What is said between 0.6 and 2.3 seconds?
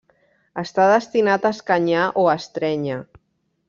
Està destinat a escanyar o